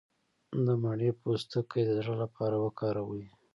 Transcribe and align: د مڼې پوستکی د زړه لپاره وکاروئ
د 0.65 0.67
مڼې 0.81 1.09
پوستکی 1.21 1.81
د 1.85 1.89
زړه 2.01 2.15
لپاره 2.23 2.55
وکاروئ 2.65 3.25